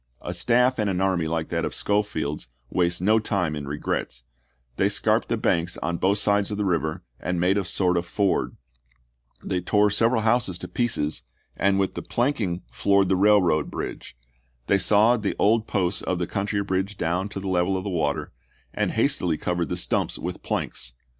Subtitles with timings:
[0.23, 4.23] A staff and an army like that of Schofield's wastes no time in regrets;
[4.77, 8.05] they scarped the banks on both sides of the river and made a sort of
[8.07, 8.57] ford;
[9.43, 11.21] they tore several houses to pieces,
[11.55, 14.17] and with the planking Cox floored the railroad bridge;
[14.65, 17.83] they sawed the old "FrlMin' Pos^s of the county bridge down to the level of
[17.83, 18.31] the Kap^8&e" water,
[18.73, 20.93] and hastily covered the stumps with planks.